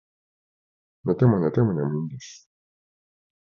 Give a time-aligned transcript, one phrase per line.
[1.05, 2.49] 寝ても寝ても眠いんです